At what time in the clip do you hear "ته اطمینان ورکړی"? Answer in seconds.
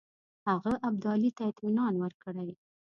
1.37-2.49